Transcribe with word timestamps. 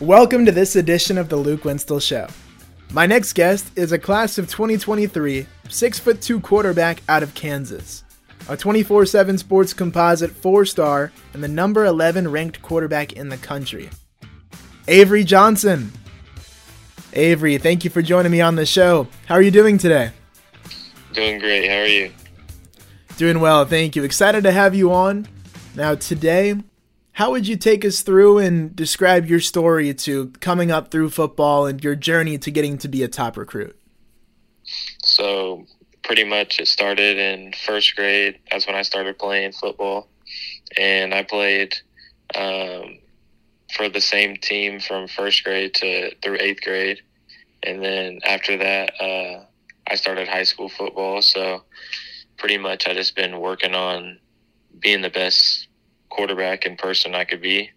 Welcome 0.00 0.46
to 0.46 0.52
this 0.52 0.76
edition 0.76 1.18
of 1.18 1.28
the 1.28 1.34
Luke 1.34 1.62
Winstall 1.62 2.00
Show. 2.00 2.28
My 2.92 3.04
next 3.04 3.32
guest 3.32 3.76
is 3.76 3.90
a 3.90 3.98
class 3.98 4.38
of 4.38 4.48
2023 4.48 5.44
six 5.68 5.98
foot 5.98 6.22
two 6.22 6.38
quarterback 6.38 7.02
out 7.08 7.24
of 7.24 7.34
Kansas, 7.34 8.04
a 8.48 8.56
24 8.56 9.06
7 9.06 9.36
sports 9.38 9.74
composite 9.74 10.30
four 10.30 10.64
star, 10.64 11.10
and 11.34 11.42
the 11.42 11.48
number 11.48 11.84
11 11.84 12.30
ranked 12.30 12.62
quarterback 12.62 13.14
in 13.14 13.28
the 13.28 13.38
country. 13.38 13.90
Avery 14.86 15.24
Johnson. 15.24 15.90
Avery, 17.12 17.58
thank 17.58 17.82
you 17.82 17.90
for 17.90 18.00
joining 18.00 18.30
me 18.30 18.40
on 18.40 18.54
the 18.54 18.66
show. 18.66 19.08
How 19.26 19.34
are 19.34 19.42
you 19.42 19.50
doing 19.50 19.78
today? 19.78 20.12
Doing 21.12 21.40
great. 21.40 21.68
How 21.68 21.78
are 21.78 21.86
you? 21.86 22.12
Doing 23.16 23.40
well, 23.40 23.64
thank 23.64 23.96
you. 23.96 24.04
Excited 24.04 24.44
to 24.44 24.52
have 24.52 24.76
you 24.76 24.92
on. 24.92 25.26
Now, 25.74 25.96
today, 25.96 26.54
how 27.18 27.32
would 27.32 27.48
you 27.48 27.56
take 27.56 27.84
us 27.84 28.02
through 28.02 28.38
and 28.38 28.76
describe 28.76 29.26
your 29.26 29.40
story 29.40 29.92
to 29.92 30.28
coming 30.38 30.70
up 30.70 30.92
through 30.92 31.10
football 31.10 31.66
and 31.66 31.82
your 31.82 31.96
journey 31.96 32.38
to 32.38 32.48
getting 32.48 32.78
to 32.78 32.86
be 32.86 33.02
a 33.02 33.08
top 33.08 33.36
recruit? 33.36 33.76
So, 35.02 35.66
pretty 36.04 36.22
much 36.22 36.60
it 36.60 36.68
started 36.68 37.18
in 37.18 37.54
first 37.66 37.96
grade. 37.96 38.38
That's 38.52 38.68
when 38.68 38.76
I 38.76 38.82
started 38.82 39.18
playing 39.18 39.50
football. 39.50 40.06
And 40.76 41.12
I 41.12 41.24
played 41.24 41.74
um, 42.36 42.98
for 43.74 43.88
the 43.88 44.00
same 44.00 44.36
team 44.36 44.78
from 44.78 45.08
first 45.08 45.42
grade 45.42 45.74
to 45.74 46.14
through 46.22 46.36
eighth 46.38 46.62
grade. 46.62 47.00
And 47.64 47.82
then 47.82 48.20
after 48.24 48.56
that, 48.58 48.92
uh, 49.00 49.44
I 49.90 49.96
started 49.96 50.28
high 50.28 50.44
school 50.44 50.68
football. 50.68 51.20
So, 51.22 51.64
pretty 52.36 52.58
much 52.58 52.86
I 52.86 52.94
just 52.94 53.16
been 53.16 53.40
working 53.40 53.74
on 53.74 54.20
being 54.78 55.02
the 55.02 55.10
best 55.10 55.67
quarterback 56.08 56.64
and 56.64 56.78
person 56.78 57.14
I 57.14 57.24
could 57.24 57.40
be. 57.40 57.70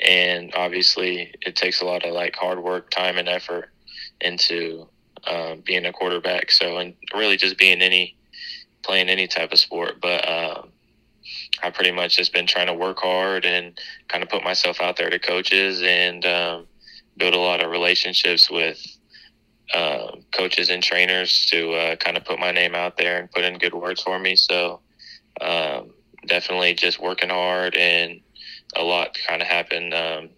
And 0.00 0.52
obviously, 0.54 1.34
it 1.42 1.56
takes 1.56 1.80
a 1.80 1.86
lot 1.86 2.04
of 2.04 2.12
like 2.12 2.36
hard 2.36 2.62
work, 2.62 2.90
time, 2.90 3.16
and 3.16 3.28
effort 3.28 3.70
into 4.20 4.88
um, 5.26 5.62
being 5.64 5.86
a 5.86 5.92
quarterback. 5.92 6.50
So, 6.50 6.78
and 6.78 6.94
really 7.14 7.36
just 7.36 7.58
being 7.58 7.80
any, 7.80 8.16
playing 8.82 9.08
any 9.08 9.26
type 9.26 9.52
of 9.52 9.58
sport. 9.58 10.00
But 10.00 10.28
um, 10.28 10.68
I 11.62 11.70
pretty 11.70 11.92
much 11.92 12.16
just 12.16 12.32
been 12.32 12.46
trying 12.46 12.66
to 12.66 12.74
work 12.74 12.98
hard 12.98 13.44
and 13.44 13.78
kind 14.08 14.22
of 14.22 14.28
put 14.28 14.44
myself 14.44 14.80
out 14.80 14.96
there 14.96 15.10
to 15.10 15.18
coaches 15.18 15.82
and 15.82 16.24
um, 16.26 16.66
build 17.16 17.34
a 17.34 17.38
lot 17.38 17.62
of 17.62 17.70
relationships 17.70 18.50
with 18.50 18.84
uh, 19.74 20.12
coaches 20.32 20.70
and 20.70 20.82
trainers 20.82 21.46
to 21.46 21.72
uh, 21.72 21.96
kind 21.96 22.16
of 22.16 22.24
put 22.24 22.38
my 22.38 22.52
name 22.52 22.74
out 22.74 22.96
there 22.96 23.18
and 23.18 23.30
put 23.30 23.44
in 23.44 23.58
good 23.58 23.74
words 23.74 24.02
for 24.02 24.18
me. 24.18 24.36
So, 24.36 24.80
um, 25.40 25.92
definitely 26.26 26.74
just 26.74 27.00
working 27.00 27.30
hard 27.30 27.74
and 27.74 28.20
a 28.74 28.82
lot 28.82 29.16
kind 29.26 29.42
of 29.42 29.48
happened 29.48 29.94
um, 29.94 30.28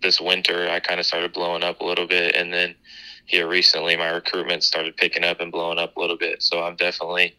this 0.00 0.20
winter. 0.20 0.68
I 0.68 0.80
kind 0.80 1.00
of 1.00 1.06
started 1.06 1.32
blowing 1.32 1.62
up 1.62 1.80
a 1.80 1.84
little 1.84 2.06
bit, 2.06 2.34
and 2.34 2.52
then 2.52 2.74
here 3.26 3.48
recently, 3.48 3.96
my 3.96 4.08
recruitment 4.08 4.64
started 4.64 4.96
picking 4.96 5.24
up 5.24 5.40
and 5.40 5.52
blowing 5.52 5.78
up 5.78 5.96
a 5.96 6.00
little 6.00 6.18
bit. 6.18 6.42
So 6.42 6.62
I'm 6.62 6.76
definitely 6.76 7.36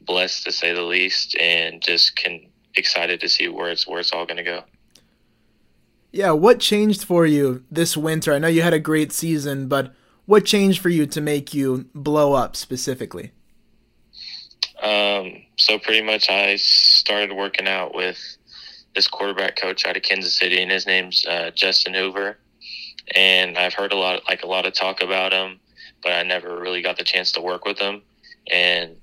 blessed 0.00 0.44
to 0.44 0.52
say 0.52 0.72
the 0.72 0.82
least, 0.82 1.36
and 1.38 1.82
just 1.82 2.16
can 2.16 2.46
excited 2.76 3.20
to 3.20 3.28
see 3.28 3.48
where 3.48 3.70
it's 3.70 3.86
where 3.86 4.00
it's 4.00 4.12
all 4.12 4.26
going 4.26 4.36
to 4.36 4.42
go. 4.42 4.64
Yeah, 6.12 6.32
what 6.32 6.60
changed 6.60 7.04
for 7.04 7.26
you 7.26 7.64
this 7.70 7.96
winter? 7.96 8.32
I 8.32 8.38
know 8.38 8.48
you 8.48 8.62
had 8.62 8.74
a 8.74 8.78
great 8.78 9.12
season, 9.12 9.68
but 9.68 9.94
what 10.24 10.44
changed 10.44 10.80
for 10.80 10.88
you 10.88 11.06
to 11.06 11.20
make 11.20 11.52
you 11.52 11.86
blow 11.94 12.32
up 12.32 12.56
specifically? 12.56 13.32
Um, 14.82 15.42
so 15.56 15.78
pretty 15.78 16.02
much 16.02 16.28
I 16.28 16.56
started 17.06 17.32
working 17.32 17.68
out 17.68 17.94
with 17.94 18.18
this 18.96 19.06
quarterback 19.06 19.54
coach 19.54 19.86
out 19.86 19.96
of 19.96 20.02
Kansas 20.02 20.36
City, 20.36 20.60
and 20.60 20.72
his 20.72 20.88
name's 20.88 21.24
uh, 21.24 21.52
Justin 21.54 21.94
Hoover. 21.94 22.36
And 23.14 23.56
I've 23.56 23.74
heard 23.74 23.92
a 23.92 23.96
lot, 23.96 24.22
like 24.28 24.42
a 24.42 24.48
lot 24.48 24.66
of 24.66 24.72
talk 24.72 25.00
about 25.00 25.32
him, 25.32 25.60
but 26.02 26.10
I 26.10 26.24
never 26.24 26.58
really 26.58 26.82
got 26.82 26.98
the 26.98 27.04
chance 27.04 27.30
to 27.32 27.40
work 27.40 27.64
with 27.64 27.78
him. 27.78 28.02
And 28.52 28.96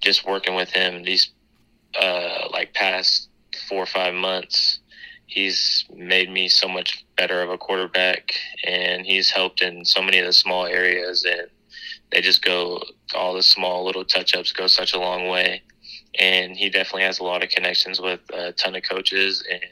just 0.00 0.24
working 0.24 0.54
with 0.54 0.70
him 0.70 1.02
these 1.02 1.32
uh, 2.00 2.46
like 2.52 2.74
past 2.74 3.28
four 3.68 3.82
or 3.82 3.86
five 3.86 4.14
months, 4.14 4.78
he's 5.26 5.84
made 5.92 6.30
me 6.30 6.48
so 6.48 6.68
much 6.68 7.04
better 7.16 7.42
of 7.42 7.50
a 7.50 7.58
quarterback, 7.58 8.34
and 8.64 9.04
he's 9.04 9.30
helped 9.30 9.62
in 9.62 9.84
so 9.84 10.00
many 10.00 10.20
of 10.20 10.26
the 10.26 10.32
small 10.32 10.64
areas 10.64 11.24
and 11.24 11.48
they 12.12 12.20
just 12.20 12.42
go 12.42 12.82
all 13.14 13.34
the 13.34 13.42
small 13.42 13.84
little 13.84 14.04
touch 14.04 14.34
ups 14.34 14.52
go 14.52 14.66
such 14.68 14.94
a 14.94 14.98
long 14.98 15.28
way. 15.28 15.62
And 16.18 16.56
he 16.56 16.68
definitely 16.68 17.02
has 17.02 17.20
a 17.20 17.24
lot 17.24 17.44
of 17.44 17.50
connections 17.50 18.00
with 18.00 18.20
a 18.32 18.52
ton 18.52 18.74
of 18.74 18.82
coaches, 18.82 19.44
and 19.50 19.62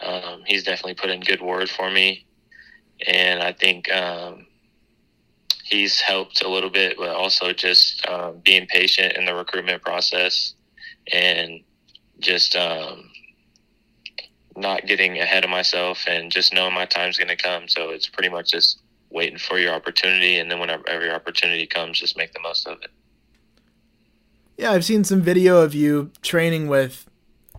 um, 0.00 0.42
he's 0.44 0.64
definitely 0.64 0.94
put 0.94 1.10
in 1.10 1.20
good 1.20 1.40
word 1.40 1.70
for 1.70 1.90
me. 1.90 2.26
And 3.06 3.42
I 3.42 3.52
think 3.52 3.90
um, 3.92 4.46
he's 5.64 6.00
helped 6.00 6.42
a 6.42 6.48
little 6.48 6.70
bit, 6.70 6.96
but 6.98 7.10
also 7.10 7.52
just 7.52 8.06
um, 8.08 8.40
being 8.44 8.66
patient 8.66 9.12
in 9.14 9.24
the 9.24 9.34
recruitment 9.34 9.82
process 9.82 10.54
and 11.12 11.60
just 12.18 12.56
um, 12.56 13.10
not 14.56 14.86
getting 14.86 15.18
ahead 15.18 15.44
of 15.44 15.50
myself 15.50 16.04
and 16.06 16.30
just 16.30 16.52
knowing 16.52 16.74
my 16.74 16.86
time's 16.86 17.18
going 17.18 17.28
to 17.28 17.36
come. 17.36 17.68
So 17.68 17.90
it's 17.90 18.08
pretty 18.08 18.28
much 18.28 18.50
just 18.50 18.80
waiting 19.10 19.38
for 19.38 19.58
your 19.58 19.74
opportunity, 19.74 20.38
and 20.38 20.50
then 20.50 20.58
whenever 20.58 20.88
every 20.88 21.10
opportunity 21.10 21.66
comes, 21.66 22.00
just 22.00 22.16
make 22.16 22.32
the 22.32 22.40
most 22.40 22.66
of 22.66 22.78
it. 22.82 22.90
Yeah, 24.56 24.72
I've 24.72 24.84
seen 24.84 25.04
some 25.04 25.22
video 25.22 25.60
of 25.60 25.74
you 25.74 26.10
training 26.20 26.68
with 26.68 27.06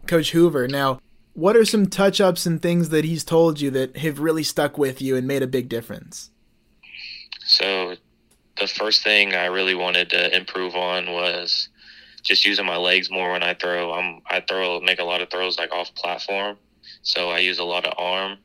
Coach 0.07 0.31
Hoover. 0.31 0.67
Now, 0.67 0.99
what 1.33 1.55
are 1.55 1.65
some 1.65 1.87
touch 1.87 2.21
ups 2.21 2.45
and 2.45 2.61
things 2.61 2.89
that 2.89 3.03
he's 3.03 3.23
told 3.23 3.59
you 3.59 3.71
that 3.71 3.97
have 3.97 4.19
really 4.19 4.43
stuck 4.43 4.77
with 4.77 5.01
you 5.01 5.15
and 5.15 5.27
made 5.27 5.41
a 5.41 5.47
big 5.47 5.69
difference? 5.69 6.29
So, 7.45 7.95
the 8.59 8.67
first 8.67 9.03
thing 9.03 9.33
I 9.33 9.45
really 9.45 9.75
wanted 9.75 10.09
to 10.11 10.35
improve 10.35 10.75
on 10.75 11.11
was 11.11 11.69
just 12.21 12.45
using 12.45 12.65
my 12.65 12.77
legs 12.77 13.09
more 13.11 13.31
when 13.31 13.43
I 13.43 13.53
throw. 13.53 13.91
I'm 13.93 14.21
I 14.27 14.41
throw 14.41 14.79
make 14.79 14.99
a 14.99 15.03
lot 15.03 15.21
of 15.21 15.29
throws 15.29 15.57
like 15.57 15.71
off 15.73 15.93
platform, 15.95 16.57
so 17.01 17.29
I 17.29 17.39
use 17.39 17.59
a 17.59 17.63
lot 17.63 17.85
of 17.85 17.93
arm. 17.97 18.37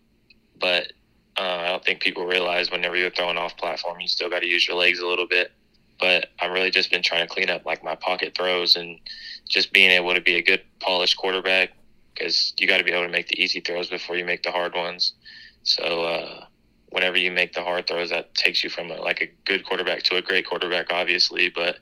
But 0.59 0.93
uh, 1.37 1.43
I 1.43 1.69
don't 1.69 1.85
think 1.85 2.01
people 2.01 2.27
realize 2.27 2.71
whenever 2.71 2.97
you're 2.97 3.11
throwing 3.11 3.37
off 3.37 3.57
platform, 3.57 4.01
you 4.01 4.09
still 4.09 4.31
got 4.31 4.41
to 4.41 4.47
use 4.47 4.67
your 4.67 4.77
legs 4.77 4.99
a 4.99 5.07
little 5.07 5.29
bit. 5.29 5.53
But 5.99 6.29
I've 6.41 6.53
really 6.53 6.71
just 6.71 6.91
been 6.91 7.03
trying 7.03 7.27
to 7.27 7.33
clean 7.33 7.51
up 7.51 7.65
like 7.65 7.83
my 7.83 7.95
pocket 7.95 8.35
throws 8.37 8.77
and 8.77 9.01
just 9.49 9.73
being 9.73 9.91
able 9.91 10.15
to 10.15 10.21
be 10.21 10.37
a 10.37 10.43
good 10.43 10.63
polished 10.81 11.17
quarterback 11.17 11.71
because 12.15 12.53
you 12.59 12.67
got 12.67 12.79
to 12.79 12.85
be 12.85 12.93
able 12.93 13.05
to 13.05 13.13
make 13.13 13.29
the 13.29 13.41
easy 13.43 13.61
throws 13.61 13.89
before 13.89 14.17
you 14.17 14.25
make 14.25 14.43
the 14.43 14.51
hard 14.51 14.75
ones. 14.75 15.15
So 15.63 16.05
uh, 16.05 16.45
whenever 16.91 17.17
you 17.17 17.31
make 17.31 17.53
the 17.53 17.63
hard 17.63 17.87
throws, 17.87 18.11
that 18.11 18.35
takes 18.35 18.63
you 18.63 18.71
from 18.71 18.91
a, 18.91 18.95
like 18.95 19.21
a 19.21 19.31
good 19.45 19.65
quarterback 19.65 20.03
to 20.05 20.17
a 20.17 20.23
great 20.23 20.47
quarterback, 20.47 20.93
obviously. 20.93 21.51
But 21.51 21.79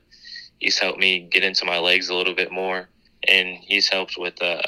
he's 0.59 0.79
helped 0.79 0.99
me 0.99 1.27
get 1.31 1.43
into 1.43 1.65
my 1.65 1.79
legs 1.79 2.09
a 2.09 2.15
little 2.15 2.35
bit 2.35 2.51
more, 2.51 2.89
and 3.27 3.47
he's 3.61 3.89
helped 3.89 4.15
with. 4.17 4.41
Uh, 4.41 4.61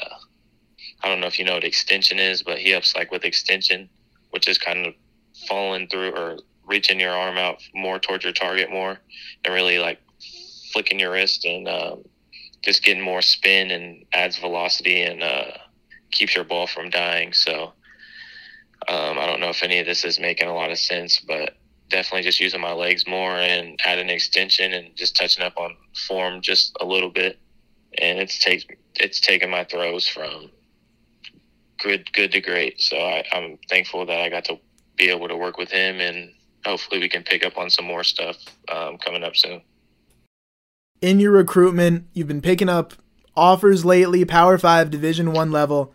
I 1.02 1.08
don't 1.08 1.20
know 1.20 1.26
if 1.26 1.38
you 1.38 1.46
know 1.46 1.54
what 1.54 1.64
extension 1.64 2.18
is, 2.18 2.42
but 2.42 2.58
he 2.58 2.70
helps 2.70 2.94
like 2.94 3.10
with 3.10 3.24
extension 3.24 3.88
which 4.30 4.48
is 4.48 4.58
kind 4.58 4.86
of 4.86 4.94
falling 5.48 5.88
through 5.88 6.10
or 6.12 6.38
reaching 6.70 7.00
your 7.00 7.12
arm 7.12 7.36
out 7.36 7.58
more 7.74 7.98
towards 7.98 8.24
your 8.24 8.32
target 8.32 8.70
more 8.70 8.96
and 9.44 9.54
really 9.54 9.78
like 9.78 10.00
flicking 10.72 11.00
your 11.00 11.12
wrist 11.12 11.44
and 11.44 11.68
um, 11.68 12.04
just 12.62 12.84
getting 12.84 13.02
more 13.02 13.20
spin 13.20 13.70
and 13.70 14.04
adds 14.12 14.38
velocity 14.38 15.02
and 15.02 15.22
uh, 15.22 15.50
keeps 16.12 16.34
your 16.34 16.44
ball 16.44 16.66
from 16.66 16.88
dying. 16.88 17.32
So 17.32 17.72
um, 18.88 19.18
I 19.18 19.26
don't 19.26 19.40
know 19.40 19.50
if 19.50 19.62
any 19.62 19.78
of 19.80 19.86
this 19.86 20.04
is 20.04 20.20
making 20.20 20.48
a 20.48 20.54
lot 20.54 20.70
of 20.70 20.78
sense, 20.78 21.20
but 21.20 21.56
definitely 21.88 22.22
just 22.22 22.40
using 22.40 22.60
my 22.60 22.72
legs 22.72 23.06
more 23.06 23.36
and 23.36 23.78
adding 23.84 24.08
extension 24.08 24.72
and 24.72 24.94
just 24.96 25.16
touching 25.16 25.44
up 25.44 25.58
on 25.58 25.76
form 26.06 26.40
just 26.40 26.76
a 26.80 26.84
little 26.84 27.10
bit. 27.10 27.38
And 27.98 28.20
it's 28.20 28.38
take 28.38 28.78
it's 28.94 29.20
taken 29.20 29.50
my 29.50 29.64
throws 29.64 30.06
from 30.06 30.50
good 31.80 32.12
good 32.12 32.30
to 32.32 32.40
great. 32.40 32.80
So 32.80 32.96
I, 32.96 33.24
I'm 33.32 33.58
thankful 33.68 34.06
that 34.06 34.20
I 34.20 34.28
got 34.28 34.44
to 34.44 34.58
be 34.96 35.08
able 35.10 35.28
to 35.28 35.36
work 35.36 35.56
with 35.56 35.70
him, 35.70 36.00
and 36.00 36.30
hopefully 36.64 37.00
we 37.00 37.08
can 37.08 37.22
pick 37.22 37.44
up 37.44 37.56
on 37.56 37.70
some 37.70 37.84
more 37.84 38.04
stuff 38.04 38.36
um, 38.68 38.98
coming 38.98 39.24
up 39.24 39.36
soon. 39.36 39.62
In 41.00 41.18
your 41.18 41.32
recruitment, 41.32 42.06
you've 42.12 42.28
been 42.28 42.42
picking 42.42 42.68
up 42.68 42.94
offers 43.36 43.84
lately, 43.84 44.24
Power 44.24 44.58
Five, 44.58 44.90
Division 44.90 45.32
One 45.32 45.50
level. 45.50 45.94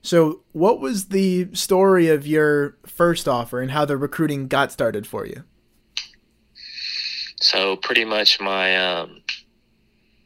So, 0.00 0.40
what 0.52 0.80
was 0.80 1.06
the 1.06 1.54
story 1.54 2.08
of 2.08 2.26
your 2.26 2.76
first 2.86 3.28
offer 3.28 3.60
and 3.60 3.70
how 3.72 3.84
the 3.84 3.96
recruiting 3.96 4.48
got 4.48 4.72
started 4.72 5.06
for 5.06 5.26
you? 5.26 5.44
So, 7.40 7.76
pretty 7.76 8.04
much 8.04 8.40
my 8.40 8.76
um, 8.76 9.22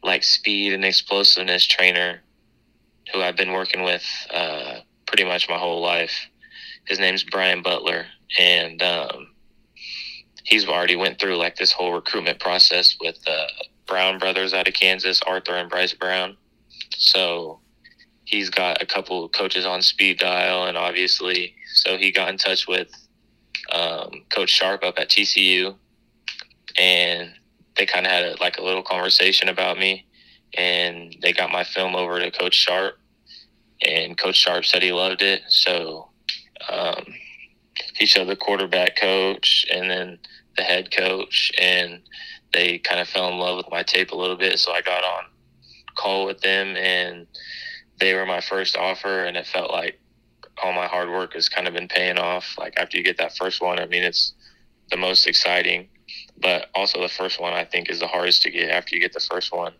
like 0.03 0.23
speed 0.23 0.73
and 0.73 0.85
explosiveness 0.85 1.65
trainer, 1.65 2.21
who 3.11 3.21
I've 3.21 3.35
been 3.35 3.51
working 3.51 3.83
with 3.83 4.05
uh, 4.33 4.79
pretty 5.05 5.25
much 5.25 5.49
my 5.49 5.57
whole 5.57 5.81
life. 5.81 6.27
His 6.85 6.99
name's 6.99 7.23
Brian 7.23 7.61
Butler, 7.61 8.05
and 8.39 8.81
um, 8.81 9.22
he's 10.43 10.67
already 10.67 10.95
went 10.95 11.19
through 11.19 11.37
like 11.37 11.55
this 11.55 11.71
whole 11.71 11.93
recruitment 11.93 12.39
process 12.39 12.95
with 13.01 13.17
uh, 13.27 13.47
Brown 13.87 14.19
brothers 14.19 14.53
out 14.53 14.67
of 14.67 14.73
Kansas, 14.73 15.21
Arthur 15.25 15.55
and 15.55 15.69
Bryce 15.69 15.93
Brown. 15.93 16.37
So 16.97 17.59
he's 18.25 18.49
got 18.49 18.81
a 18.81 18.85
couple 18.85 19.27
coaches 19.29 19.65
on 19.65 19.81
speed 19.81 20.19
dial, 20.19 20.65
and 20.65 20.77
obviously, 20.77 21.55
so 21.73 21.97
he 21.97 22.11
got 22.11 22.29
in 22.29 22.37
touch 22.37 22.67
with 22.67 22.89
um, 23.71 24.23
Coach 24.29 24.49
Sharp 24.49 24.83
up 24.83 24.95
at 24.97 25.09
TCU, 25.09 25.75
and 26.79 27.31
they 27.77 27.85
kind 27.85 28.05
of 28.05 28.11
had 28.11 28.23
a, 28.23 28.35
like 28.41 28.57
a 28.57 28.63
little 28.63 28.83
conversation 28.83 29.49
about 29.49 29.77
me, 29.77 30.05
and 30.57 31.15
they 31.21 31.33
got 31.33 31.51
my 31.51 31.63
film 31.63 31.95
over 31.95 32.19
to 32.19 32.31
Coach 32.31 32.55
Sharp, 32.55 32.97
and 33.81 34.17
Coach 34.17 34.35
Sharp 34.35 34.65
said 34.65 34.83
he 34.83 34.91
loved 34.91 35.21
it, 35.21 35.41
so 35.47 36.09
um, 36.69 37.05
he 37.95 38.05
showed 38.05 38.27
the 38.27 38.35
quarterback 38.35 38.95
coach 38.95 39.65
and 39.71 39.89
then 39.89 40.19
the 40.57 40.63
head 40.63 40.95
coach, 40.95 41.51
and 41.59 42.01
they 42.53 42.77
kind 42.79 42.99
of 42.99 43.07
fell 43.07 43.29
in 43.29 43.37
love 43.37 43.57
with 43.57 43.71
my 43.71 43.83
tape 43.83 44.11
a 44.11 44.17
little 44.17 44.37
bit, 44.37 44.59
so 44.59 44.71
I 44.71 44.81
got 44.81 45.03
on 45.03 45.25
call 45.95 46.25
with 46.25 46.41
them, 46.41 46.75
and 46.75 47.27
they 47.99 48.13
were 48.13 48.25
my 48.25 48.41
first 48.41 48.77
offer, 48.77 49.25
and 49.25 49.37
it 49.37 49.47
felt 49.47 49.71
like 49.71 49.99
all 50.61 50.73
my 50.73 50.87
hard 50.87 51.09
work 51.09 51.33
has 51.33 51.49
kind 51.49 51.67
of 51.67 51.73
been 51.73 51.87
paying 51.87 52.17
off. 52.17 52.55
Like 52.57 52.73
after 52.77 52.97
you 52.97 53.03
get 53.03 53.17
that 53.17 53.35
first 53.35 53.61
one, 53.61 53.79
I 53.79 53.85
mean, 53.85 54.03
it's 54.03 54.33
the 54.89 54.97
most 54.97 55.27
exciting, 55.27 55.89
but 56.39 56.67
also 56.75 57.01
the 57.01 57.09
first 57.09 57.39
one 57.39 57.53
I 57.53 57.65
think 57.65 57.89
is 57.89 57.99
the 57.99 58.07
hardest 58.07 58.43
to 58.43 58.51
get. 58.51 58.69
After 58.69 58.95
you 58.95 59.01
get 59.01 59.13
the 59.13 59.19
first 59.19 59.51
one, 59.51 59.73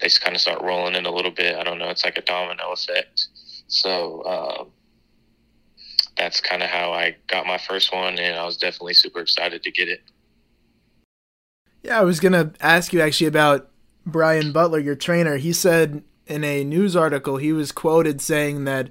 they 0.00 0.08
kind 0.20 0.34
of 0.34 0.40
start 0.40 0.62
rolling 0.62 0.94
in 0.94 1.06
a 1.06 1.10
little 1.10 1.30
bit. 1.30 1.56
I 1.56 1.64
don't 1.64 1.78
know. 1.78 1.88
It's 1.88 2.04
like 2.04 2.18
a 2.18 2.22
domino 2.22 2.72
effect. 2.72 3.26
So 3.68 4.24
um, 4.24 4.70
that's 6.16 6.40
kind 6.40 6.62
of 6.62 6.70
how 6.70 6.92
I 6.92 7.16
got 7.26 7.46
my 7.46 7.58
first 7.58 7.92
one, 7.92 8.18
and 8.18 8.38
I 8.38 8.44
was 8.44 8.56
definitely 8.56 8.94
super 8.94 9.20
excited 9.20 9.62
to 9.62 9.70
get 9.70 9.88
it. 9.88 10.02
Yeah, 11.82 12.00
I 12.00 12.04
was 12.04 12.20
gonna 12.20 12.52
ask 12.60 12.92
you 12.92 13.00
actually 13.00 13.26
about 13.26 13.70
Brian 14.06 14.52
Butler, 14.52 14.78
your 14.78 14.94
trainer. 14.94 15.36
He 15.36 15.52
said 15.52 16.02
in 16.26 16.44
a 16.44 16.64
news 16.64 16.96
article 16.96 17.36
he 17.36 17.52
was 17.52 17.72
quoted 17.72 18.20
saying 18.20 18.64
that 18.64 18.90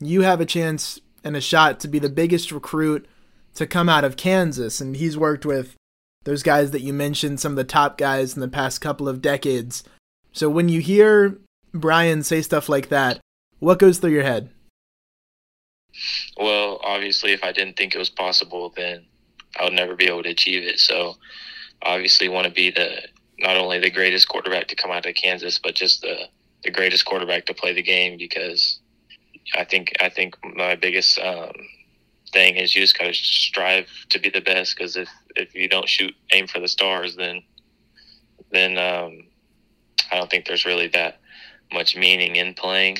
you 0.00 0.22
have 0.22 0.40
a 0.40 0.46
chance 0.46 1.00
and 1.24 1.36
a 1.36 1.40
shot 1.40 1.78
to 1.80 1.88
be 1.88 1.98
the 1.98 2.08
biggest 2.08 2.50
recruit 2.50 3.06
to 3.54 3.66
come 3.66 3.88
out 3.88 4.04
of 4.04 4.16
Kansas. 4.16 4.80
And 4.80 4.96
he's 4.96 5.16
worked 5.16 5.46
with 5.46 5.76
those 6.24 6.42
guys 6.42 6.70
that 6.70 6.82
you 6.82 6.92
mentioned, 6.92 7.40
some 7.40 7.52
of 7.52 7.56
the 7.56 7.64
top 7.64 7.98
guys 7.98 8.34
in 8.34 8.40
the 8.40 8.48
past 8.48 8.80
couple 8.80 9.08
of 9.08 9.22
decades. 9.22 9.84
So 10.32 10.48
when 10.48 10.68
you 10.68 10.80
hear 10.80 11.38
Brian 11.72 12.22
say 12.22 12.42
stuff 12.42 12.68
like 12.68 12.88
that, 12.88 13.20
what 13.58 13.78
goes 13.78 13.98
through 13.98 14.12
your 14.12 14.22
head? 14.22 14.50
Well, 16.36 16.80
obviously, 16.82 17.32
if 17.32 17.44
I 17.44 17.52
didn't 17.52 17.76
think 17.76 17.94
it 17.94 17.98
was 17.98 18.10
possible, 18.10 18.72
then 18.76 19.06
I 19.58 19.64
would 19.64 19.72
never 19.72 19.94
be 19.94 20.06
able 20.06 20.22
to 20.22 20.30
achieve 20.30 20.62
it. 20.62 20.78
So, 20.78 21.16
obviously, 21.82 22.28
want 22.28 22.46
to 22.46 22.52
be 22.52 22.70
the 22.70 23.02
not 23.38 23.56
only 23.56 23.78
the 23.78 23.90
greatest 23.90 24.28
quarterback 24.28 24.68
to 24.68 24.76
come 24.76 24.90
out 24.90 25.06
of 25.06 25.14
Kansas, 25.14 25.58
but 25.58 25.74
just 25.74 26.02
the 26.02 26.28
the 26.64 26.70
greatest 26.70 27.04
quarterback 27.04 27.46
to 27.46 27.54
play 27.54 27.72
the 27.72 27.82
game 27.82 28.16
because 28.16 28.80
I 29.54 29.64
think 29.64 29.92
I 30.00 30.08
think 30.08 30.36
my 30.54 30.76
biggest 30.76 31.18
um, 31.18 31.52
thing 32.32 32.56
is 32.56 32.74
you 32.74 32.82
just 32.82 32.98
gotta 32.98 33.14
strive 33.14 33.88
to 34.10 34.18
be 34.18 34.30
the 34.30 34.40
best 34.40 34.76
because 34.76 34.96
if 34.96 35.08
if 35.36 35.54
you 35.54 35.68
don't 35.68 35.88
shoot 35.88 36.14
aim 36.32 36.46
for 36.46 36.60
the 36.60 36.68
stars 36.68 37.16
then 37.16 37.42
then 38.50 38.78
um, 38.78 39.26
I 40.10 40.18
don't 40.18 40.30
think 40.30 40.46
there's 40.46 40.64
really 40.64 40.88
that 40.88 41.20
much 41.72 41.96
meaning 41.96 42.36
in 42.36 42.54
playing 42.54 42.98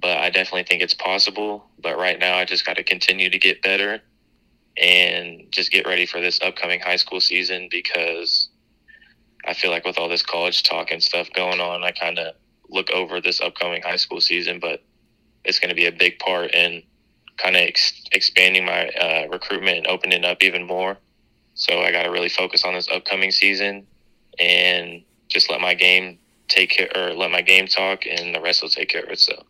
but 0.00 0.18
I 0.18 0.30
definitely 0.30 0.64
think 0.64 0.82
it's 0.82 0.94
possible 0.94 1.66
but 1.80 1.98
right 1.98 2.18
now 2.18 2.36
I 2.36 2.44
just 2.44 2.66
got 2.66 2.76
to 2.76 2.84
continue 2.84 3.30
to 3.30 3.38
get 3.38 3.62
better 3.62 4.00
and 4.76 5.46
just 5.50 5.70
get 5.70 5.86
ready 5.86 6.06
for 6.06 6.20
this 6.20 6.40
upcoming 6.40 6.80
high 6.80 6.96
school 6.96 7.20
season 7.20 7.68
because 7.70 8.48
I 9.46 9.54
feel 9.54 9.70
like 9.70 9.84
with 9.84 9.98
all 9.98 10.08
this 10.08 10.22
college 10.22 10.62
talk 10.62 10.90
and 10.90 11.02
stuff 11.02 11.28
going 11.32 11.60
on 11.60 11.84
I 11.84 11.92
kind 11.92 12.18
of 12.18 12.34
look 12.68 12.90
over 12.90 13.20
this 13.20 13.40
upcoming 13.40 13.82
high 13.82 13.96
school 13.96 14.20
season 14.20 14.58
but 14.60 14.82
it's 15.44 15.58
going 15.58 15.68
to 15.68 15.74
be 15.74 15.86
a 15.86 15.92
big 15.92 16.18
part 16.18 16.54
in 16.54 16.82
kind 17.36 17.56
of 17.56 17.62
ex- 17.62 18.02
expanding 18.12 18.64
my 18.64 18.88
uh, 18.88 19.26
recruitment 19.30 19.78
and 19.78 19.86
opening 19.86 20.24
up 20.24 20.42
even 20.42 20.66
more. 20.66 20.96
So 21.54 21.80
I 21.80 21.92
got 21.92 22.04
to 22.04 22.10
really 22.10 22.28
focus 22.28 22.64
on 22.64 22.74
this 22.74 22.88
upcoming 22.88 23.30
season 23.30 23.86
and 24.38 25.02
just 25.28 25.50
let 25.50 25.60
my 25.60 25.74
game 25.74 26.18
take 26.48 26.70
care 26.70 26.90
or 26.94 27.14
let 27.14 27.30
my 27.30 27.42
game 27.42 27.66
talk 27.66 28.06
and 28.06 28.34
the 28.34 28.40
rest 28.40 28.62
will 28.62 28.68
take 28.68 28.88
care 28.88 29.02
of 29.02 29.10
itself. 29.10 29.46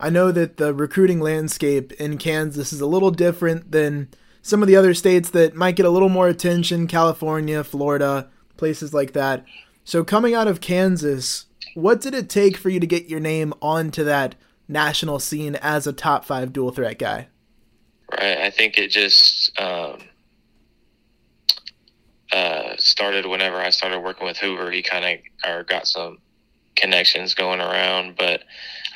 I 0.00 0.08
know 0.08 0.32
that 0.32 0.56
the 0.56 0.72
recruiting 0.72 1.20
landscape 1.20 1.92
in 1.92 2.16
Kansas 2.16 2.72
is 2.72 2.80
a 2.80 2.86
little 2.86 3.10
different 3.10 3.70
than 3.70 4.08
some 4.40 4.62
of 4.62 4.68
the 4.68 4.76
other 4.76 4.94
states 4.94 5.30
that 5.30 5.54
might 5.54 5.76
get 5.76 5.84
a 5.84 5.90
little 5.90 6.08
more 6.08 6.26
attention, 6.26 6.86
California, 6.86 7.62
Florida, 7.62 8.30
places 8.56 8.94
like 8.94 9.12
that. 9.12 9.44
So 9.84 10.02
coming 10.02 10.34
out 10.34 10.48
of 10.48 10.62
Kansas, 10.62 11.44
what 11.74 12.00
did 12.00 12.14
it 12.14 12.30
take 12.30 12.56
for 12.56 12.70
you 12.70 12.80
to 12.80 12.86
get 12.86 13.10
your 13.10 13.20
name 13.20 13.52
onto 13.60 14.02
that 14.04 14.36
national 14.68 15.18
scene 15.18 15.56
as 15.56 15.86
a 15.86 15.92
top 15.92 16.24
five 16.24 16.52
dual 16.52 16.70
threat 16.70 16.98
guy? 16.98 17.28
Right. 18.10 18.38
I 18.38 18.50
think 18.50 18.78
it 18.78 18.88
just 18.88 19.58
um, 19.60 19.98
uh, 22.32 22.74
started 22.78 23.26
whenever 23.26 23.56
I 23.56 23.70
started 23.70 24.00
working 24.00 24.26
with 24.26 24.38
Hoover. 24.38 24.70
He 24.70 24.82
kind 24.82 25.20
of 25.44 25.66
got 25.66 25.86
some 25.86 26.18
connections 26.80 27.34
going 27.34 27.60
around, 27.60 28.16
but 28.16 28.42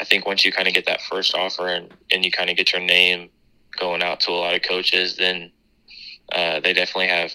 I 0.01 0.05
think 0.05 0.27
once 0.27 0.45
you 0.45 0.53
kind 0.53 0.69
of 0.69 0.75
get 0.75 0.87
that 0.87 1.03
first 1.03 1.35
offer 1.35 1.69
and, 1.69 1.93
and 2.11 2.25
you 2.25 2.31
kind 2.31 2.51
of 2.51 2.57
get 2.57 2.73
your 2.73 2.83
name 2.83 3.31
going 3.79 4.03
out 4.03 4.21
to 4.21 4.31
a 4.31 4.33
lot 4.33 4.55
of 4.55 4.63
coaches, 4.63 5.17
then 5.17 5.53
uh, 6.33 6.61
they 6.61 6.73
definitely 6.73 7.09
have 7.09 7.35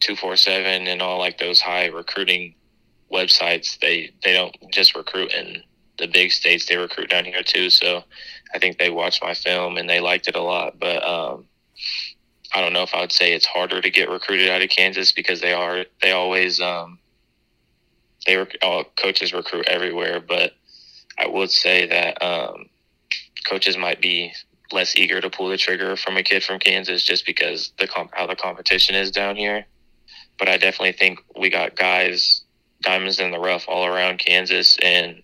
two 0.00 0.16
four 0.16 0.36
seven 0.36 0.88
and 0.88 1.00
all 1.00 1.18
like 1.18 1.38
those 1.38 1.60
high 1.60 1.86
recruiting 1.86 2.54
websites, 3.12 3.78
they 3.78 4.10
they 4.24 4.32
don't 4.32 4.56
just 4.72 4.96
recruit 4.96 5.32
in 5.32 5.62
the 5.98 6.08
big 6.08 6.32
states; 6.32 6.66
they 6.66 6.76
recruit 6.76 7.10
down 7.10 7.24
here 7.24 7.42
too. 7.42 7.70
So 7.70 8.02
I 8.54 8.58
think 8.58 8.78
they 8.78 8.90
watched 8.90 9.22
my 9.22 9.34
film 9.34 9.76
and 9.76 9.88
they 9.88 10.00
liked 10.00 10.28
it 10.28 10.36
a 10.36 10.42
lot. 10.42 10.78
But 10.78 11.06
um, 11.06 11.46
I 12.54 12.60
don't 12.60 12.72
know 12.72 12.82
if 12.82 12.94
I 12.94 13.00
would 13.00 13.12
say 13.12 13.32
it's 13.32 13.46
harder 13.46 13.80
to 13.80 13.90
get 13.90 14.10
recruited 14.10 14.50
out 14.50 14.62
of 14.62 14.70
Kansas 14.70 15.12
because 15.12 15.40
they 15.40 15.52
are 15.52 15.84
they 16.00 16.12
always 16.12 16.60
um, 16.60 16.98
they 18.26 18.36
were 18.36 18.48
all 18.62 18.84
coaches 18.96 19.32
recruit 19.32 19.66
everywhere. 19.68 20.20
But 20.20 20.52
I 21.18 21.26
would 21.26 21.50
say 21.50 21.86
that 21.86 22.22
um, 22.22 22.66
coaches 23.48 23.76
might 23.76 24.00
be 24.00 24.32
less 24.70 24.96
eager 24.96 25.20
to 25.20 25.30
pull 25.30 25.48
the 25.48 25.56
trigger 25.56 25.96
from 25.96 26.16
a 26.16 26.22
kid 26.22 26.42
from 26.42 26.58
Kansas 26.58 27.04
just 27.04 27.26
because 27.26 27.72
the 27.78 27.86
comp- 27.86 28.14
how 28.14 28.26
the 28.26 28.36
competition 28.36 28.94
is 28.94 29.10
down 29.10 29.36
here. 29.36 29.66
But 30.38 30.48
I 30.48 30.56
definitely 30.56 30.92
think 30.92 31.18
we 31.38 31.50
got 31.50 31.76
guys 31.76 32.42
diamonds 32.82 33.20
in 33.20 33.30
the 33.30 33.38
rough 33.38 33.68
all 33.68 33.86
around 33.86 34.18
Kansas. 34.18 34.78
And 34.82 35.22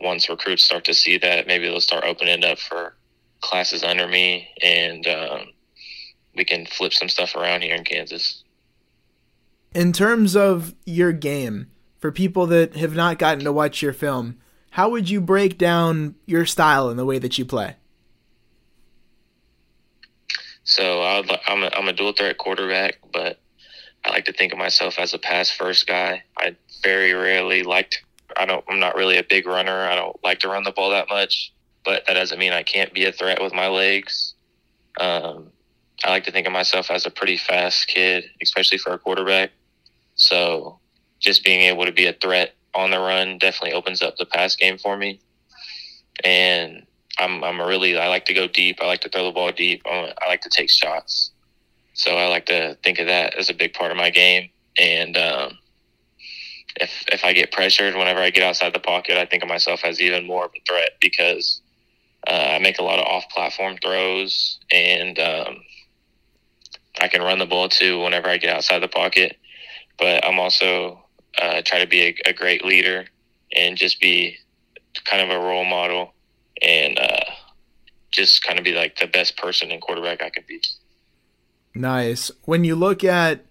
once 0.00 0.28
recruits 0.28 0.64
start 0.64 0.84
to 0.84 0.94
see 0.94 1.18
that, 1.18 1.46
maybe 1.46 1.66
they'll 1.66 1.80
start 1.80 2.04
opening 2.04 2.44
up 2.44 2.58
for 2.58 2.94
classes 3.40 3.84
under 3.84 4.08
me, 4.08 4.48
and 4.62 5.06
um, 5.06 5.40
we 6.34 6.44
can 6.44 6.66
flip 6.66 6.92
some 6.92 7.08
stuff 7.08 7.34
around 7.34 7.62
here 7.62 7.74
in 7.74 7.84
Kansas. 7.84 8.42
In 9.74 9.92
terms 9.92 10.34
of 10.34 10.74
your 10.84 11.12
game, 11.12 11.70
for 11.98 12.12
people 12.12 12.46
that 12.46 12.76
have 12.76 12.94
not 12.94 13.18
gotten 13.18 13.44
to 13.44 13.52
watch 13.52 13.82
your 13.82 13.92
film, 13.92 14.38
how 14.70 14.90
would 14.90 15.08
you 15.08 15.20
break 15.20 15.56
down 15.56 16.14
your 16.26 16.44
style 16.44 16.88
and 16.88 16.98
the 16.98 17.04
way 17.04 17.18
that 17.18 17.38
you 17.38 17.44
play? 17.44 17.76
So 20.64 21.00
I 21.00 21.18
am 21.48 21.62
a, 21.62 21.70
I'm 21.74 21.88
a 21.88 21.92
dual 21.92 22.12
threat 22.12 22.38
quarterback, 22.38 22.98
but 23.12 23.38
I 24.04 24.10
like 24.10 24.24
to 24.26 24.32
think 24.32 24.52
of 24.52 24.58
myself 24.58 24.98
as 24.98 25.14
a 25.14 25.18
pass 25.18 25.50
first 25.50 25.86
guy. 25.86 26.24
I 26.36 26.56
very 26.82 27.12
rarely 27.12 27.62
liked. 27.62 28.02
I 28.36 28.44
don't. 28.46 28.64
I'm 28.68 28.80
not 28.80 28.96
really 28.96 29.16
a 29.16 29.22
big 29.22 29.46
runner. 29.46 29.88
I 29.88 29.94
don't 29.94 30.22
like 30.22 30.40
to 30.40 30.48
run 30.48 30.64
the 30.64 30.72
ball 30.72 30.90
that 30.90 31.08
much. 31.08 31.52
But 31.84 32.04
that 32.06 32.14
doesn't 32.14 32.38
mean 32.38 32.52
I 32.52 32.64
can't 32.64 32.92
be 32.92 33.04
a 33.04 33.12
threat 33.12 33.40
with 33.40 33.54
my 33.54 33.68
legs. 33.68 34.34
Um, 35.00 35.52
I 36.04 36.10
like 36.10 36.24
to 36.24 36.32
think 36.32 36.46
of 36.46 36.52
myself 36.52 36.90
as 36.90 37.06
a 37.06 37.10
pretty 37.10 37.36
fast 37.36 37.88
kid, 37.88 38.24
especially 38.42 38.78
for 38.78 38.92
a 38.92 38.98
quarterback. 38.98 39.52
So 40.16 40.80
just 41.20 41.44
being 41.44 41.62
able 41.62 41.84
to 41.84 41.92
be 41.92 42.06
a 42.06 42.12
threat 42.12 42.54
on 42.74 42.90
the 42.90 42.98
run 42.98 43.38
definitely 43.38 43.72
opens 43.72 44.02
up 44.02 44.16
the 44.16 44.26
pass 44.26 44.54
game 44.54 44.78
for 44.78 44.96
me. 44.96 45.20
And 46.24 46.86
I'm 47.18 47.42
I'm 47.42 47.60
really 47.60 47.98
I 47.98 48.08
like 48.08 48.26
to 48.26 48.34
go 48.34 48.46
deep. 48.46 48.78
I 48.80 48.86
like 48.86 49.00
to 49.02 49.08
throw 49.08 49.24
the 49.24 49.32
ball 49.32 49.52
deep. 49.52 49.82
I 49.86 50.12
like 50.26 50.42
to 50.42 50.50
take 50.50 50.70
shots. 50.70 51.30
So 51.94 52.16
I 52.16 52.26
like 52.26 52.46
to 52.46 52.76
think 52.84 52.98
of 52.98 53.06
that 53.06 53.34
as 53.34 53.48
a 53.48 53.54
big 53.54 53.72
part 53.72 53.90
of 53.90 53.96
my 53.96 54.10
game. 54.10 54.50
And 54.78 55.16
um, 55.16 55.58
if 56.76 57.04
if 57.08 57.24
I 57.24 57.32
get 57.32 57.52
pressured 57.52 57.94
whenever 57.94 58.20
I 58.20 58.30
get 58.30 58.42
outside 58.42 58.74
the 58.74 58.80
pocket, 58.80 59.16
I 59.16 59.24
think 59.24 59.42
of 59.42 59.48
myself 59.48 59.80
as 59.82 60.00
even 60.00 60.26
more 60.26 60.44
of 60.44 60.52
a 60.54 60.60
threat 60.68 60.90
because 61.00 61.62
uh, 62.26 62.50
I 62.52 62.58
make 62.58 62.78
a 62.78 62.82
lot 62.82 62.98
of 62.98 63.06
off-platform 63.06 63.78
throws 63.82 64.58
and 64.70 65.18
um, 65.18 65.62
I 67.00 67.08
can 67.08 67.22
run 67.22 67.38
the 67.38 67.46
ball 67.46 67.68
too 67.68 68.02
whenever 68.02 68.28
I 68.28 68.36
get 68.36 68.54
outside 68.54 68.80
the 68.80 68.88
pocket. 68.88 69.38
But 69.98 70.24
I'm 70.26 70.38
also 70.38 71.05
uh, 71.40 71.62
try 71.64 71.78
to 71.78 71.86
be 71.86 72.02
a, 72.02 72.16
a, 72.26 72.32
great 72.32 72.64
leader 72.64 73.04
and 73.54 73.76
just 73.76 74.00
be 74.00 74.36
kind 75.04 75.22
of 75.22 75.30
a 75.30 75.38
role 75.38 75.64
model 75.64 76.14
and 76.62 76.98
uh, 76.98 77.24
just 78.10 78.42
kind 78.42 78.58
of 78.58 78.64
be 78.64 78.72
like 78.72 78.98
the 78.98 79.06
best 79.06 79.36
person 79.36 79.70
in 79.70 79.80
quarterback 79.80 80.22
I 80.22 80.30
could 80.30 80.46
be. 80.46 80.60
Nice. 81.74 82.30
When 82.44 82.64
you 82.64 82.74
look 82.74 83.04
at 83.04 83.44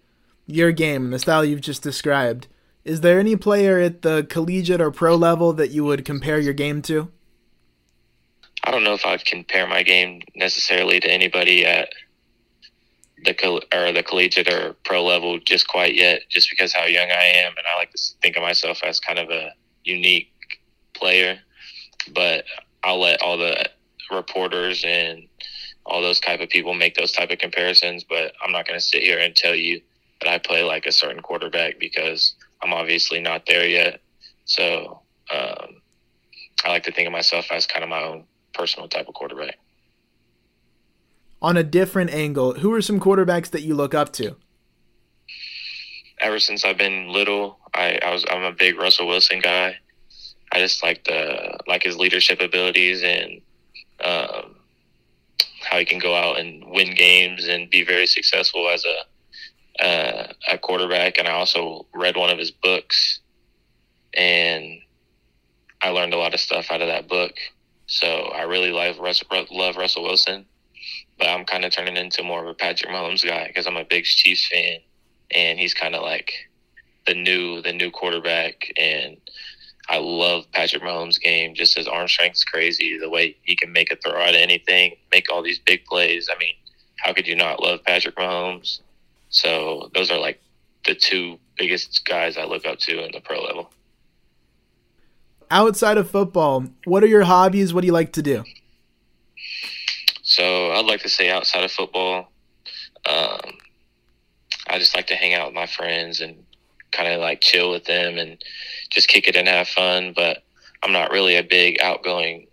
your 0.47 0.71
game 0.71 1.05
and 1.05 1.13
the 1.13 1.19
style 1.19 1.45
you've 1.45 1.61
just 1.61 1.83
described, 1.83 2.47
is 2.83 3.01
there 3.01 3.19
any 3.19 3.35
player 3.35 3.79
at 3.79 4.01
the 4.01 4.25
collegiate 4.29 4.81
or 4.81 4.91
pro 4.91 5.15
level 5.15 5.53
that 5.53 5.71
you 5.71 5.83
would 5.85 6.05
compare 6.05 6.39
your 6.39 6.53
game 6.53 6.81
to? 6.83 7.11
I 8.63 8.71
don't 8.71 8.83
know 8.83 8.93
if 8.93 9.05
I'd 9.05 9.25
compare 9.25 9.67
my 9.67 9.83
game 9.83 10.21
necessarily 10.35 10.99
to 10.99 11.11
anybody 11.11 11.65
at 11.65 11.89
the 13.23 13.61
or 13.73 13.91
the 13.91 14.03
collegiate 14.03 14.51
or 14.51 14.73
pro 14.83 15.03
level 15.03 15.39
just 15.39 15.67
quite 15.67 15.95
yet, 15.95 16.21
just 16.29 16.49
because 16.49 16.73
how 16.73 16.85
young 16.85 17.09
I 17.09 17.23
am, 17.23 17.53
and 17.57 17.65
I 17.67 17.77
like 17.77 17.91
to 17.91 18.01
think 18.21 18.35
of 18.35 18.43
myself 18.43 18.83
as 18.83 18.99
kind 18.99 19.19
of 19.19 19.29
a 19.29 19.53
unique 19.83 20.31
player. 20.93 21.39
But 22.13 22.45
I'll 22.83 22.99
let 22.99 23.21
all 23.21 23.37
the 23.37 23.69
reporters 24.11 24.83
and 24.85 25.27
all 25.85 26.01
those 26.01 26.19
type 26.19 26.39
of 26.39 26.49
people 26.49 26.73
make 26.73 26.95
those 26.95 27.11
type 27.11 27.31
of 27.31 27.39
comparisons. 27.39 28.03
But 28.03 28.33
I'm 28.43 28.51
not 28.51 28.67
going 28.67 28.79
to 28.79 28.85
sit 28.85 29.01
here 29.01 29.19
and 29.19 29.35
tell 29.35 29.55
you 29.55 29.81
that 30.21 30.29
I 30.29 30.37
play 30.37 30.63
like 30.63 30.85
a 30.85 30.91
certain 30.91 31.21
quarterback 31.21 31.79
because 31.79 32.35
I'm 32.61 32.73
obviously 32.73 33.21
not 33.21 33.45
there 33.45 33.67
yet. 33.67 34.01
So 34.45 35.01
um, 35.31 35.81
I 36.63 36.69
like 36.69 36.83
to 36.83 36.91
think 36.91 37.07
of 37.07 37.11
myself 37.11 37.51
as 37.51 37.65
kind 37.65 37.83
of 37.83 37.89
my 37.89 38.03
own 38.03 38.25
personal 38.53 38.87
type 38.87 39.07
of 39.07 39.13
quarterback. 39.13 39.57
On 41.41 41.57
a 41.57 41.63
different 41.63 42.11
angle, 42.11 42.53
who 42.55 42.73
are 42.73 42.81
some 42.81 42.99
quarterbacks 42.99 43.49
that 43.51 43.61
you 43.61 43.75
look 43.75 43.93
up 43.93 44.11
to? 44.13 44.35
Ever 46.19 46.39
since 46.39 46.63
I've 46.63 46.77
been 46.77 47.09
little, 47.09 47.59
I, 47.73 47.99
I 48.01 48.11
was 48.11 48.25
I'm 48.29 48.43
a 48.43 48.51
big 48.51 48.77
Russell 48.77 49.07
Wilson 49.07 49.41
guy. 49.41 49.77
I 50.51 50.59
just 50.59 50.81
like 50.81 51.03
the 51.03 51.57
like 51.67 51.83
his 51.83 51.97
leadership 51.97 52.41
abilities 52.41 53.03
and 53.03 53.41
um, 54.03 54.55
how 55.61 55.77
he 55.77 55.85
can 55.85 55.99
go 55.99 56.15
out 56.15 56.39
and 56.39 56.63
win 56.67 56.95
games 56.95 57.47
and 57.47 57.69
be 57.69 57.83
very 57.83 58.07
successful 58.07 58.69
as 58.69 58.85
a 58.85 59.83
uh, 59.83 60.33
a 60.49 60.57
quarterback. 60.57 61.17
And 61.17 61.27
I 61.27 61.31
also 61.31 61.85
read 61.93 62.15
one 62.15 62.29
of 62.29 62.37
his 62.37 62.51
books, 62.51 63.19
and 64.13 64.79
I 65.81 65.89
learned 65.89 66.13
a 66.13 66.17
lot 66.17 66.33
of 66.33 66.39
stuff 66.39 66.71
out 66.71 66.81
of 66.81 66.87
that 66.87 67.07
book. 67.07 67.33
So 67.87 68.07
I 68.07 68.43
really 68.43 68.71
love 68.71 68.99
Russell, 68.99 69.27
love 69.51 69.75
Russell 69.75 70.03
Wilson, 70.03 70.45
but 71.17 71.27
I'm 71.27 71.45
kind 71.45 71.65
of 71.65 71.71
turning 71.71 71.97
into 71.97 72.23
more 72.23 72.41
of 72.41 72.47
a 72.47 72.53
Patrick 72.53 72.91
Mahomes 72.91 73.25
guy 73.25 73.47
because 73.47 73.67
I'm 73.67 73.77
a 73.77 73.85
big 73.85 74.03
Chiefs 74.05 74.47
fan, 74.47 74.79
and 75.31 75.59
he's 75.59 75.73
kind 75.73 75.95
of 75.95 76.01
like 76.01 76.33
the 77.07 77.15
new 77.15 77.61
the 77.61 77.73
new 77.73 77.91
quarterback, 77.91 78.71
and 78.77 79.17
I 79.87 79.97
love 79.97 80.45
Patrick 80.51 80.83
Mahomes' 80.83 81.19
game. 81.19 81.53
Just 81.53 81.75
his 81.77 81.87
arm 81.87 82.07
strength's 82.07 82.43
crazy. 82.43 82.97
The 82.97 83.09
way 83.09 83.37
he 83.43 83.55
can 83.55 83.71
make 83.71 83.91
a 83.91 83.95
throw 83.95 84.19
out 84.19 84.29
of 84.29 84.35
anything, 84.35 84.95
make 85.11 85.31
all 85.31 85.43
these 85.43 85.59
big 85.59 85.85
plays. 85.85 86.29
I 86.33 86.37
mean, 86.39 86.55
how 86.97 87.13
could 87.13 87.27
you 87.27 87.35
not 87.35 87.61
love 87.61 87.83
Patrick 87.83 88.15
Mahomes? 88.15 88.81
So 89.29 89.91
those 89.93 90.09
are 90.11 90.19
like 90.19 90.41
the 90.85 90.95
two 90.95 91.39
biggest 91.57 92.05
guys 92.05 92.37
I 92.37 92.45
look 92.45 92.65
up 92.65 92.79
to 92.79 93.03
in 93.03 93.11
the 93.11 93.21
pro 93.21 93.41
level. 93.41 93.71
Outside 95.51 95.97
of 95.97 96.09
football, 96.09 96.65
what 96.85 97.03
are 97.03 97.07
your 97.07 97.23
hobbies? 97.23 97.73
What 97.73 97.81
do 97.81 97.87
you 97.87 97.93
like 97.93 98.13
to 98.13 98.21
do? 98.21 98.43
I'd 100.85 100.89
like 100.91 101.01
to 101.01 101.09
say 101.09 101.31
outside 101.31 101.63
of 101.63 101.71
football, 101.71 102.31
um, 103.07 103.57
I 104.67 104.77
just 104.77 104.95
like 104.95 105.07
to 105.07 105.15
hang 105.15 105.33
out 105.33 105.47
with 105.47 105.55
my 105.55 105.65
friends 105.65 106.21
and 106.21 106.45
kind 106.91 107.11
of 107.11 107.19
like 107.19 107.41
chill 107.41 107.71
with 107.71 107.85
them 107.85 108.19
and 108.19 108.37
just 108.91 109.07
kick 109.07 109.27
it 109.27 109.35
and 109.35 109.47
have 109.47 109.67
fun. 109.67 110.13
But 110.15 110.43
I'm 110.83 110.91
not 110.91 111.09
really 111.09 111.37
a 111.37 111.43
big 111.43 111.81
outgoing 111.81 112.45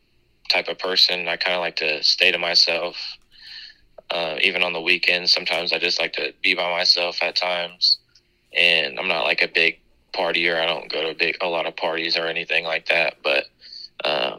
type 0.49 0.69
of 0.69 0.79
person. 0.79 1.29
I 1.29 1.37
kind 1.37 1.55
of 1.55 1.61
like 1.61 1.77
to 1.77 2.03
stay 2.03 2.33
to 2.33 2.39
myself. 2.39 2.97
Uh, 4.11 4.37
even 4.41 4.63
on 4.63 4.73
the 4.73 4.81
weekends, 4.81 5.31
sometimes 5.31 5.75
I 5.75 5.79
just 5.79 6.01
like 6.01 6.15
to 6.15 6.33
be 6.43 6.55
by 6.55 6.71
myself 6.71 7.23
at 7.23 7.37
times. 7.37 7.99
And 8.55 8.99
I'm 8.99 9.09
not 9.09 9.25
like 9.25 9.43
a 9.43 9.49
big 9.49 9.79
partier. 10.15 10.59
I 10.59 10.65
don't 10.65 10.91
go 10.91 11.03
to 11.03 11.11
a 11.11 11.15
big 11.15 11.37
a 11.43 11.49
lot 11.49 11.67
of 11.67 11.77
parties 11.77 12.17
or 12.17 12.27
anything 12.27 12.65
like 12.65 12.87
that. 12.87 13.17
But 13.23 13.45
um, 14.07 14.32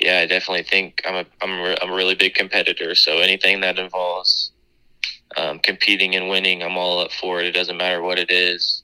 yeah, 0.00 0.20
I 0.20 0.26
definitely 0.26 0.64
think 0.64 1.02
I'm 1.04 1.14
a 1.14 1.26
I'm 1.42 1.50
a, 1.50 1.76
I'm 1.82 1.90
a 1.90 1.94
really 1.94 2.14
big 2.14 2.34
competitor. 2.34 2.94
So 2.94 3.18
anything 3.18 3.60
that 3.60 3.78
involves 3.78 4.50
um, 5.36 5.58
competing 5.58 6.16
and 6.16 6.28
winning, 6.28 6.62
I'm 6.62 6.76
all 6.76 7.00
up 7.00 7.12
for 7.12 7.40
it. 7.40 7.46
It 7.46 7.52
doesn't 7.52 7.76
matter 7.76 8.02
what 8.02 8.18
it 8.18 8.30
is. 8.30 8.82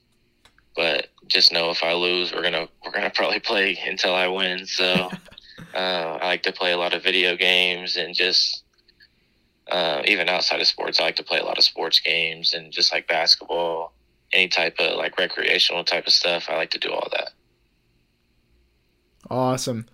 But 0.75 1.07
just 1.27 1.51
know 1.51 1.71
if 1.71 1.83
I 1.83 1.93
lose, 1.93 2.31
we're 2.31 2.43
gonna 2.43 2.67
we're 2.85 2.91
gonna 2.91 3.09
probably 3.09 3.39
play 3.39 3.77
until 3.85 4.13
I 4.13 4.27
win. 4.27 4.65
So 4.67 4.85
uh, 5.73 6.19
I 6.21 6.27
like 6.27 6.43
to 6.43 6.53
play 6.53 6.71
a 6.71 6.77
lot 6.77 6.93
of 6.93 7.03
video 7.03 7.35
games 7.35 7.97
and 7.97 8.13
just 8.13 8.63
uh, 9.71 10.01
even 10.05 10.29
outside 10.29 10.61
of 10.61 10.67
sports, 10.67 10.99
I 10.99 11.05
like 11.05 11.15
to 11.17 11.23
play 11.23 11.39
a 11.39 11.43
lot 11.43 11.57
of 11.57 11.63
sports 11.63 11.99
games 11.99 12.53
and 12.53 12.71
just 12.71 12.93
like 12.93 13.07
basketball, 13.07 13.93
any 14.33 14.47
type 14.47 14.75
of 14.79 14.97
like 14.97 15.17
recreational 15.17 15.83
type 15.83 16.05
of 16.07 16.13
stuff. 16.13 16.45
I 16.47 16.55
like 16.55 16.69
to 16.71 16.79
do 16.79 16.91
all 16.91 17.07
that. 17.11 17.31
Awesome. 19.29 19.87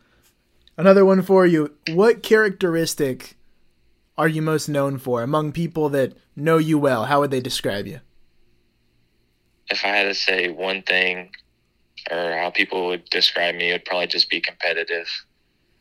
Another 0.77 1.05
one 1.05 1.21
for 1.21 1.45
you. 1.45 1.75
What 1.89 2.23
characteristic 2.23 3.35
are 4.17 4.27
you 4.27 4.41
most 4.41 4.67
known 4.67 4.97
for 4.97 5.21
among 5.21 5.51
people 5.51 5.89
that 5.89 6.13
know 6.35 6.57
you 6.57 6.79
well? 6.79 7.05
How 7.05 7.19
would 7.19 7.31
they 7.31 7.41
describe 7.41 7.85
you? 7.85 7.99
If 9.69 9.83
I 9.85 9.89
had 9.89 10.03
to 10.03 10.15
say 10.15 10.49
one 10.49 10.81
thing 10.81 11.31
or 12.11 12.37
how 12.37 12.49
people 12.49 12.87
would 12.87 13.05
describe 13.05 13.55
me, 13.55 13.69
it 13.69 13.73
would 13.73 13.85
probably 13.85 14.07
just 14.07 14.29
be 14.29 14.41
competitive. 14.41 15.07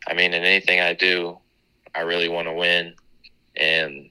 I 0.06 0.14
mean, 0.14 0.34
in 0.34 0.44
anything 0.44 0.80
I 0.80 0.92
do, 0.92 1.38
I 1.94 2.00
really 2.00 2.28
want 2.28 2.48
to 2.48 2.52
win. 2.52 2.94
And 3.56 4.10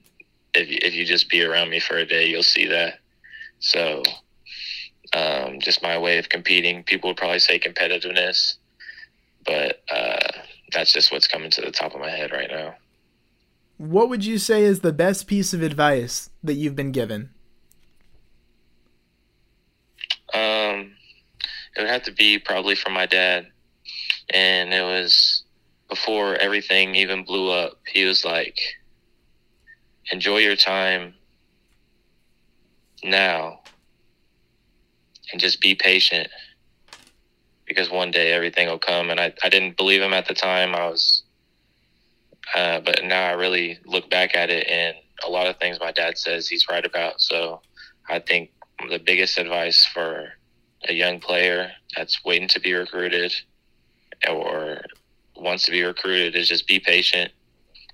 if, 0.54 0.68
if 0.68 0.94
you 0.94 1.04
just 1.04 1.30
be 1.30 1.44
around 1.44 1.70
me 1.70 1.80
for 1.80 1.96
a 1.96 2.06
day, 2.06 2.28
you'll 2.28 2.42
see 2.42 2.66
that. 2.66 2.98
So, 3.60 4.02
um, 5.14 5.60
just 5.60 5.82
my 5.82 5.98
way 5.98 6.18
of 6.18 6.28
competing, 6.28 6.82
people 6.82 7.10
would 7.10 7.16
probably 7.16 7.38
say 7.38 7.58
competitiveness. 7.58 8.54
But 9.44 9.82
uh, 9.90 10.42
that's 10.72 10.92
just 10.92 11.12
what's 11.12 11.28
coming 11.28 11.50
to 11.50 11.60
the 11.60 11.70
top 11.70 11.94
of 11.94 12.00
my 12.00 12.10
head 12.10 12.32
right 12.32 12.50
now. 12.50 12.74
What 13.78 14.08
would 14.08 14.24
you 14.24 14.38
say 14.38 14.62
is 14.62 14.80
the 14.80 14.92
best 14.92 15.26
piece 15.26 15.52
of 15.52 15.62
advice 15.62 16.30
that 16.42 16.54
you've 16.54 16.76
been 16.76 16.92
given? 16.92 17.30
Um, 20.32 20.94
it 21.76 21.80
would 21.80 21.88
have 21.88 22.04
to 22.04 22.12
be 22.12 22.38
probably 22.38 22.74
from 22.74 22.92
my 22.92 23.06
dad, 23.06 23.48
and 24.30 24.72
it 24.72 24.82
was 24.82 25.44
before 25.88 26.36
everything 26.36 26.94
even 26.94 27.24
blew 27.24 27.50
up. 27.50 27.78
He 27.86 28.04
was 28.04 28.24
like, 28.24 28.58
"Enjoy 30.10 30.38
your 30.38 30.56
time 30.56 31.14
now, 33.02 33.60
and 35.32 35.40
just 35.40 35.60
be 35.60 35.74
patient." 35.74 36.28
Because 37.72 37.90
one 37.90 38.10
day 38.10 38.32
everything 38.32 38.68
will 38.68 38.78
come. 38.78 39.08
And 39.08 39.18
I, 39.18 39.32
I 39.42 39.48
didn't 39.48 39.76
believe 39.76 40.02
him 40.02 40.12
at 40.12 40.28
the 40.28 40.34
time. 40.34 40.74
I 40.74 40.88
was, 40.88 41.22
uh, 42.54 42.80
but 42.80 43.04
now 43.04 43.24
I 43.26 43.32
really 43.32 43.78
look 43.86 44.10
back 44.10 44.36
at 44.36 44.50
it 44.50 44.68
and 44.68 44.94
a 45.24 45.30
lot 45.30 45.46
of 45.46 45.56
things 45.58 45.78
my 45.80 45.92
dad 45.92 46.18
says 46.18 46.48
he's 46.48 46.68
right 46.68 46.84
about. 46.84 47.20
So 47.20 47.62
I 48.08 48.18
think 48.18 48.50
the 48.90 48.98
biggest 48.98 49.38
advice 49.38 49.86
for 49.86 50.28
a 50.88 50.92
young 50.92 51.18
player 51.18 51.70
that's 51.96 52.22
waiting 52.24 52.48
to 52.48 52.60
be 52.60 52.74
recruited 52.74 53.32
or 54.28 54.82
wants 55.36 55.64
to 55.64 55.70
be 55.70 55.82
recruited 55.82 56.36
is 56.36 56.48
just 56.48 56.66
be 56.66 56.78
patient 56.78 57.32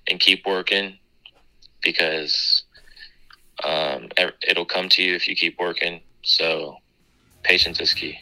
and 0.09 0.19
keep 0.19 0.45
working 0.45 0.97
because 1.81 2.63
um, 3.63 4.09
it'll 4.45 4.65
come 4.65 4.89
to 4.89 5.03
you 5.03 5.15
if 5.15 5.27
you 5.27 5.35
keep 5.35 5.57
working. 5.57 6.01
So 6.23 6.75
patience 7.43 7.79
is 7.79 7.93
key. 7.93 8.19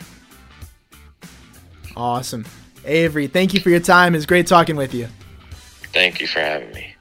Awesome. 1.98 2.46
Avery, 2.86 3.26
thank 3.26 3.56
you 3.56 3.60
for 3.60 3.72
your 3.72 3.80
time. 3.80 4.14
It's 4.14 4.28
great 4.28 4.46
talking 4.46 4.76
with 4.76 4.94
you. 4.94 5.08
Thank 5.94 6.22
you 6.22 6.28
for 6.28 6.40
having 6.40 6.72
me. 6.72 6.94